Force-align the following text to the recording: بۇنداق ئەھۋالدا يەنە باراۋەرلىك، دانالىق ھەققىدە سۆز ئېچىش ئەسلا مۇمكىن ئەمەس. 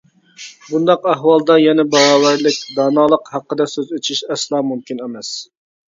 بۇنداق 0.67 1.03
ئەھۋالدا 1.11 1.57
يەنە 1.63 1.85
باراۋەرلىك، 1.91 2.57
دانالىق 2.79 3.31
ھەققىدە 3.35 3.69
سۆز 3.75 3.93
ئېچىش 3.99 4.23
ئەسلا 4.37 4.67
مۇمكىن 4.71 5.05
ئەمەس. 5.07 5.33